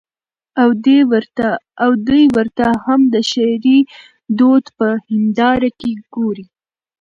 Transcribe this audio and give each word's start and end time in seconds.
او 0.61 0.69
دى 2.07 2.19
ورته 2.35 2.67
هم 2.85 3.01
د 3.13 3.15
شعري 3.31 3.79
دود 4.37 4.65
په 4.77 4.87
هېنداره 5.07 5.69
کې 5.79 5.91
ګوري. 6.13 6.45